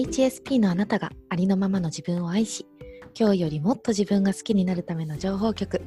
[0.00, 2.66] HSP のあなたがありのままの自分を愛し
[3.14, 5.82] 今日よりもっと自分が好きになるための情報局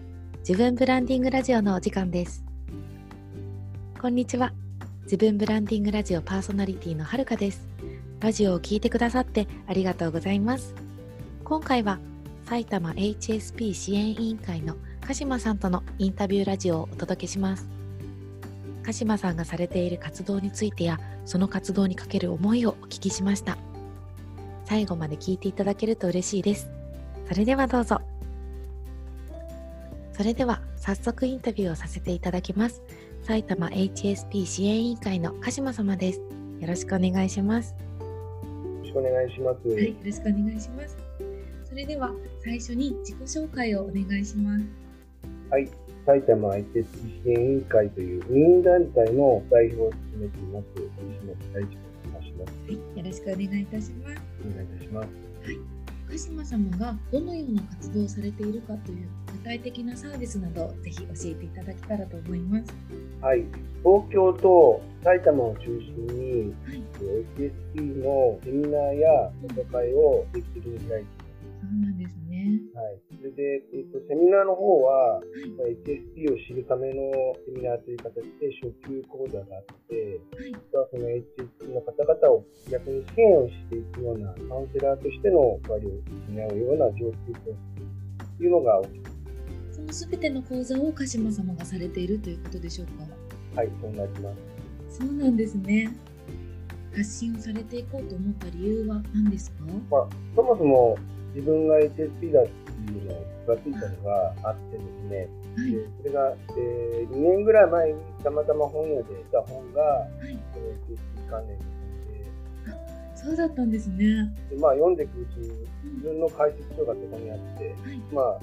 [0.47, 2.43] 自分ブランディングラジオのお時間です。
[3.99, 4.53] こんにちは。
[5.05, 7.67] 自分ブランディングラジオパーソナリティのはるかです。
[8.19, 10.75] ラジオを聴いてくださってありがとうございます。
[11.43, 11.99] 今回は
[12.45, 17.67] 埼玉 HSP 支援委員会の鹿島さんとのインタビューラジオをお届けします。
[18.83, 23.57] 鹿島さんがされている活動についてやその活動にかける思いをお聞きしました。
[24.65, 26.69] 最後まで聞いていただけると嬉しいです。
[27.27, 28.01] それではどうぞ。
[30.13, 32.81] それでは早速インタビューをさせていただきます。
[33.23, 36.19] 埼玉 HSP 支援委員会の鹿島様です。
[36.59, 37.73] よろしくお願いします。
[37.73, 39.67] よろしくお願いします。
[39.67, 40.97] はい、よろしくお願いします。
[41.65, 42.11] それでは
[42.43, 44.65] 最初に自己紹介をお願いします。
[45.49, 45.69] はい、
[46.05, 51.83] 埼玉 HSP 支援委員会という議員団体の代表を務めています、西本大地と
[52.19, 52.51] 申します。
[52.51, 54.21] はい、よろしくお願いいたします。
[54.41, 54.77] お願いい。
[54.79, 55.07] たします。
[56.13, 62.73] 鹿島様がどのような活動をされているかという具体的なサービスなどをぜひ教えていただけたらと思います。
[63.21, 63.45] はい、
[63.83, 66.83] 東京と埼玉を中心に、はい、
[67.37, 71.22] HSP のセミナーや講座会を定期的に開いてい
[71.73, 72.61] そうなんですね。
[72.75, 75.23] はい、それで、えっと、セミナーの方は、は
[75.65, 77.09] い、HSP を知るための
[77.45, 85.89] セミナーという形で初級講座があって、はい、はその HSP の方々を逆に支援をしていくようなカウンセラーとしての役割を
[86.29, 87.55] 担うような上級コー
[88.29, 88.81] スというのが。
[89.71, 92.87] そのすべての講座を鹿島様がされているということでしょう
[93.55, 93.59] か？
[93.59, 94.31] はい、そうなりま
[94.91, 94.99] す。
[94.99, 95.91] そうなんですね。
[96.95, 99.63] 発信をされていこうと思った理由は何ですか？
[99.89, 100.95] まあ、そもそも
[101.33, 111.73] 自分が HSP だっていうのを気がついたのがあってですね、はい、でそれが、えー2年ぐらい前にたまたま本屋で得た本が、はい、HSP 関連の
[113.15, 113.95] そうだったんですね。
[113.95, 115.49] 本でで、まあ、読んでいくうちに
[115.95, 118.39] 自分の解説書がそこにあって、はい、まあ、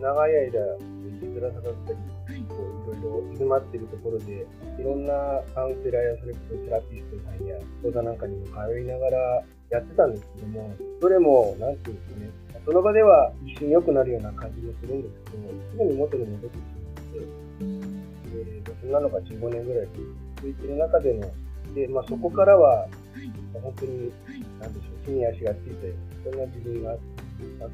[0.00, 2.56] 長い間生きづらさだったり、はい、こ
[2.88, 4.46] ういろいろ行き詰まっているところで
[4.78, 5.12] いろんな
[5.54, 9.18] カウンセラーやそれこそセラピストさんや講座なんかにも通いながら
[9.70, 12.13] やってたんですけどもどれも何て言うんです
[12.64, 19.88] その場では一瞬良くなるような感じもするんですけどすぐに元に戻ってしまってでそんなのが15年ぐらい
[20.36, 21.20] 続いている中での
[21.74, 22.86] で、まあ、そこからは
[23.52, 24.12] 本当に
[24.60, 25.94] 何でしょう地に足がついたよ
[26.24, 27.14] うなそんな自分があって。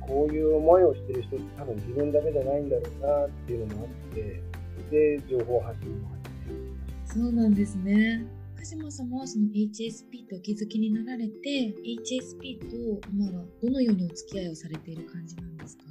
[0.00, 4.42] こういう思いをしてる人って多分自分だけじゃないんだろうなっていうのもあって
[4.90, 8.24] で情報発信も始めそうなんですね
[8.60, 11.72] 鹿島様はその HSP とお気づきになられて
[12.04, 12.76] HSP と
[13.10, 15.84] 今はどのようにお付き合いをされている感じなんですか？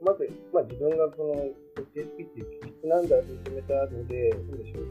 [0.00, 1.50] まず、まあ、自分がその HSP
[1.82, 4.86] っていう気質なんだと認めたのでどうでしょう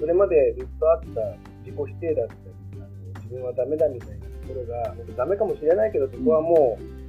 [0.00, 1.06] それまでずっとあった
[1.68, 2.40] 自己否定だったり
[3.16, 7.00] 自分はダメだみたいなところがダメかもしれないけどそこはもう、うん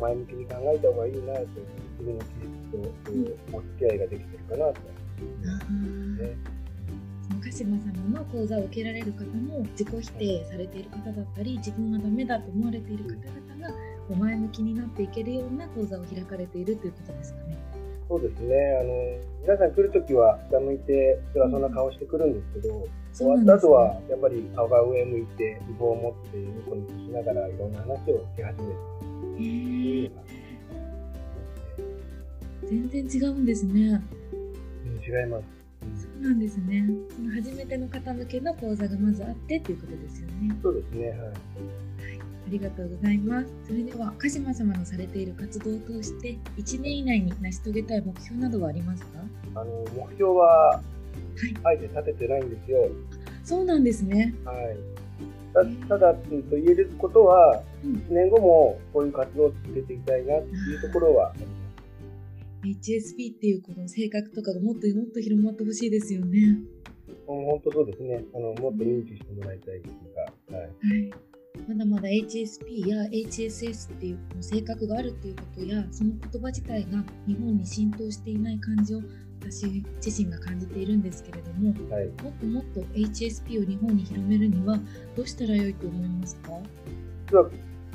[0.00, 2.38] 前向きに考えた方がいいなと自分の気質
[3.52, 4.80] とお付き合いができてるかなと。
[4.80, 6.36] 思いますね。
[6.63, 6.63] 鹿
[7.54, 13.74] 島様の講座を受けられる方も自己否定されている方だったり自分はダメだと思われている方々が
[14.16, 17.56] 前向きになっていけるような講座を開かれているということですかね。
[18.06, 18.92] そうですねあの
[19.42, 22.84] 皆さん来るときは下向いて辛そうな顔してくるんですけど、うん、
[23.14, 30.10] 終わった後はやっぱり顔が上向いて希望を持ってニコニコしながらいろんな話をし始めて
[32.66, 34.02] 全然違うんですね。
[35.06, 35.63] 違います。
[36.24, 36.86] そうなんですね。
[37.14, 40.56] その初めての方向けの講座がまずあってということですよね。
[40.62, 41.08] そうですね。
[41.10, 41.18] はい。
[41.18, 41.34] はい、あ
[42.48, 43.48] りがとうございます。
[43.66, 49.18] それでは鹿島様のされている活動を通して1年以内に成し遂げたい目標などはありますか？
[49.56, 50.82] あの目標は、はい、
[51.62, 52.88] あえて立ててないんですよ。
[53.44, 54.34] そうなんですね。
[54.46, 54.78] はい。
[55.86, 61.63] ただと言えることは、1年後もこういう活動を続けていきたいなっていうところはあります。
[62.64, 66.58] HSP っていうこの性格とかがもっともっと広まってほしいですよね。
[67.26, 68.24] 本当そうですね。
[68.34, 70.62] あのもっと認知してもらいたいというか、はい。
[70.62, 71.34] はい
[71.68, 79.00] まだまだ HSP や HSS っていう性格があるっていうことやその言葉自体が日本に浸透していない感じを
[79.40, 79.66] 私
[80.04, 84.78] 自身が感じているんですけれども、はい、もっともっと HSP を日本に広めるには
[85.16, 86.50] どうしたらよいと思いますか？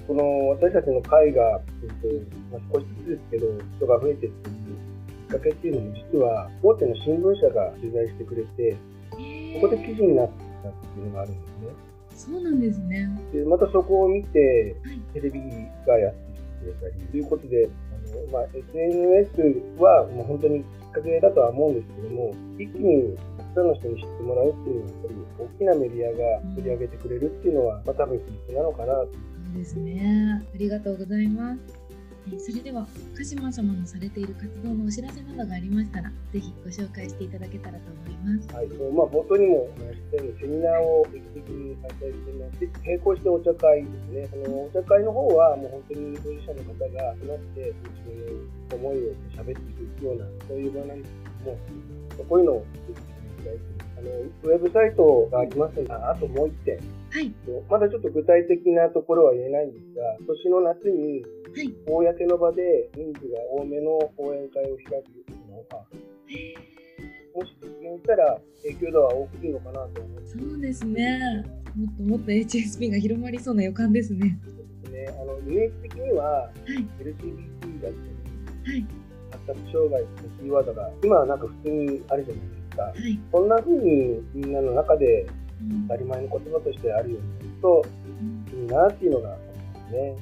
[0.10, 2.08] この私たちの会が、えっと
[2.50, 3.46] まあ、少しずつですけど
[3.78, 4.74] 人が増えていっている
[5.06, 8.76] きっかけっていうのも実は大手の新聞社が取材してくれて
[9.62, 10.30] ここで記事になっ
[10.64, 11.90] たっていうのがあるんですね。
[12.20, 13.08] そうなんですね。
[13.32, 14.76] でまたそこを見て、
[15.14, 15.40] テレビ
[15.86, 19.32] がやってきてくれたりということで、あのまあ、SNS
[19.78, 29.29] はもう本当にきっかけだとは思うんですけども、一気にたくさんの人に知ってもらうっていうのは、やっぱり大きなメディアが取り上げてくれるっていうのは、まあ、多分必須なのかなと。
[29.54, 30.44] そうですね。
[30.54, 31.90] ありがとうございます。
[32.38, 32.86] それでは
[33.18, 38.54] 鹿島様のされている活動のお知らせなどがありましたらぜひご紹介していただけたらと思います。
[38.54, 49.56] はい、まあ、冒頭にもお話したようにセミナーを定期的に開催していまして並行してお茶会ですねあのお茶会の方はもう本当に当事者の方が集まって自分の思いを喋ってい
[49.98, 51.58] くようなそういう場なんですけども
[52.30, 54.10] こういうのをぜひ開いてあの
[54.54, 57.34] ウェブサイトがありますがあともう1点はい、
[57.70, 61.26] まだちょっと具体的なところは言えないんですが、今年の夏に、
[61.88, 65.86] 公の場で人数が多めの講演会を開くのが、
[67.36, 71.44] もし実現したら影響度は大きいのかなと思いそうですね。
[71.76, 74.38] もっともっと HSP が広まりそうな予感ですね。
[74.44, 75.16] そうですね。
[75.20, 78.88] あのイメージ的には、はい、LGBT だったり、はい、
[79.32, 80.08] 発達障害の
[80.40, 82.84] キーワードが今はなんか普通にあるじゃないですか。
[82.84, 85.26] はい、そんな風にみんなの中で
[85.88, 87.86] 当たり前の言葉としてあるようになると
[88.56, 89.30] いいなっていうのが
[89.92, 90.16] ね。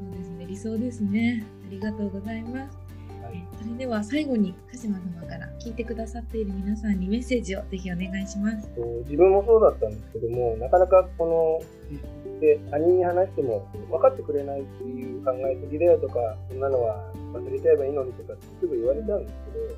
[0.00, 1.44] そうですね理想ですね。
[1.66, 2.78] ありがとうございます。
[3.22, 8.68] はい、それでは最後に鹿島様から聞いてくださっている皆さんにメッセージをぜひお願いします。
[9.04, 19.34] 自分もそうだったんですけどもなかなかこの実質で他人に話しても分かってくれないっていう考えすぎだよとかそんなのは忘れちゃえばいいのにとかすぐ言われちゃうんです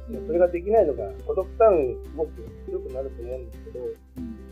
[0.08, 2.30] けどそれができないのが孤独感すごく
[2.66, 3.84] 強くなると思うんですけど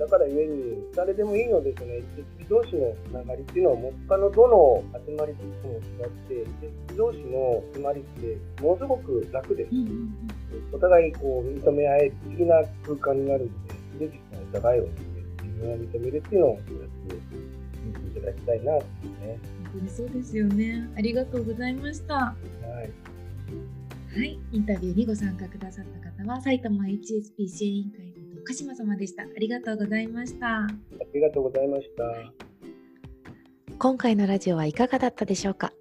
[0.00, 6.34] だからゆえに、誰でもいいので、その HSP 同士のつながりっていうのは、他のどの集まりとも違って、
[6.88, 9.70] HSP 同士の集まりって、ものすごく楽です。
[10.72, 13.50] お互いこう認め合える不思議な空間になる
[13.92, 14.18] ので、ぜひ
[14.50, 14.94] お互いを自
[15.60, 19.38] 分を認めるっていうのを、やっていただきたいなとね。
[19.64, 20.88] 本当にそうですよね。
[20.96, 22.14] ありがとうございました。
[22.14, 22.90] はい。
[24.18, 28.09] はい、インタビューにご参加くださった方は、埼玉 HSP 支援委員会
[28.40, 29.22] 鹿島様でした。
[29.22, 30.46] ありがとうございました。
[30.64, 30.68] あ
[31.14, 33.74] りがとうございました。
[33.78, 35.72] 今回のラジオはいかがだったでしょうか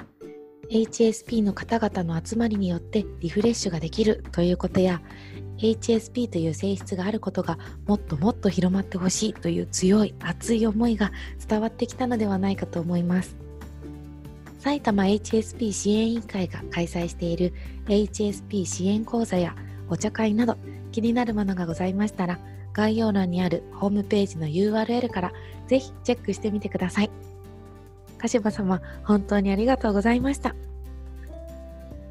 [0.70, 5.02] ？HSP の方々の集まりによってリフレッシュができるということや
[5.58, 11.12] HSP という性質があることがもっともっと広まってほしいという強い熱い思いが
[11.48, 13.36] 伝わってきたのではないかと思います
[14.60, 17.54] 埼玉 HSP 支援委員会が開催している
[17.88, 19.56] HSP 支援講座や
[19.90, 20.58] お茶会など
[20.92, 22.40] 気になるものがございましたら
[22.74, 25.34] 概要欄にあるホームページの URL から
[25.68, 27.12] ぜひチェックしてみてください。
[28.18, 30.56] 鹿島様、本当にありがとうございました。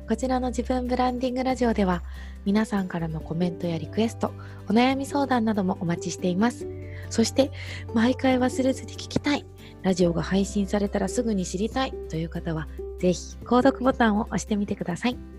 [0.09, 2.03] こちらの自分ブランディングラジオでは
[2.47, 4.33] 皆さんからのコメントやリクエスト、
[4.69, 6.67] お悩み相談などもお待ちしています。
[7.11, 7.51] そして
[7.93, 9.45] 毎回忘れずに聞きたい、
[9.83, 15.38] ラジオが配信されたらすぐに知りたいという方はぜひ購読ボタンを押してみてください。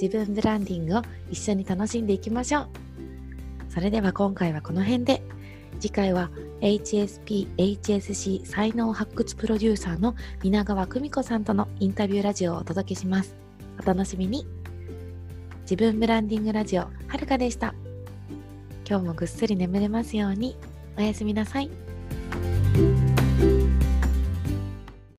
[0.00, 2.68] 自分ブランディングを一緒に楽しんでいきましょう。
[3.68, 5.22] それでは今回はこの辺で。
[5.80, 6.30] 次回は
[6.60, 13.36] HSP、HSC 才能発掘プロデューサーの皆川久美子さんとのインタビューラジオをお届けします。
[13.80, 14.46] お楽しみに。
[15.62, 17.74] 自分ブランディングラジオはるかでした。
[18.88, 20.56] 今日もぐっすり眠れますように。
[20.96, 21.87] おやすみなさい。